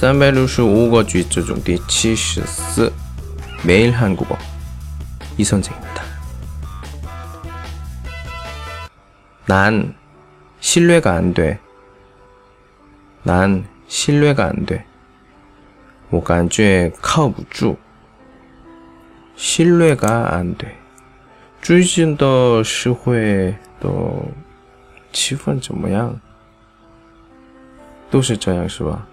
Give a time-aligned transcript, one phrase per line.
[0.00, 2.90] 365거 쥐즈 중第 74.
[3.64, 4.36] 매일 한국어.
[5.38, 6.02] 이 선생입니다.
[9.46, 9.94] 난
[10.60, 11.58] 신뢰가 안 돼.
[13.22, 14.84] 난 신뢰가 안 돼.
[16.10, 17.76] 我感觉靠不住.
[19.36, 20.76] 신뢰가 안 돼.
[21.62, 23.88] 最近的社会的
[25.12, 26.18] 气氛怎么样？
[28.10, 29.06] 都是这样是吧？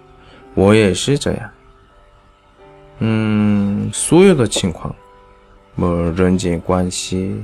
[0.55, 1.51] 我也是这样。
[2.99, 4.95] 嗯，所有的情况，
[5.75, 7.35] 么人际关系，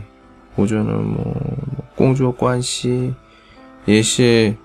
[0.56, 1.18] 或者呢么
[1.96, 3.14] 工作关系，
[3.86, 4.56] 也是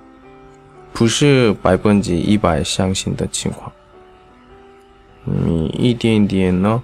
[0.93, 3.71] 不是百分之一百相信的情况。
[5.25, 6.83] 你一点点呢，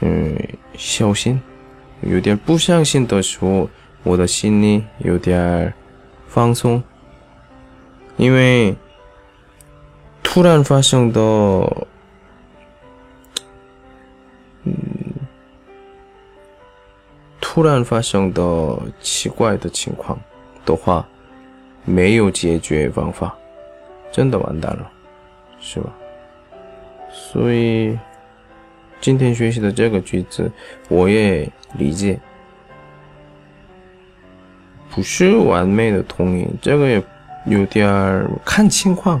[0.00, 0.36] 嗯，
[0.76, 1.40] 小心。
[2.00, 3.68] 有点不相信的时候，
[4.02, 5.72] 我的心里有点
[6.26, 6.82] 放松，
[8.16, 8.74] 因为
[10.34, 11.20] 突然发生的，
[14.64, 14.74] 嗯，
[17.40, 20.18] 突然发生的奇怪的情况
[20.64, 21.06] 的话，
[21.84, 23.32] 没有解决方法，
[24.10, 24.90] 真的完蛋了，
[25.60, 25.92] 是吧？
[27.12, 27.96] 所以。
[29.00, 30.50] 今天学习的这个句子，
[30.88, 32.18] 我也理解，
[34.90, 37.00] 不是完美的通音，这个也
[37.44, 39.20] 有点儿看情况，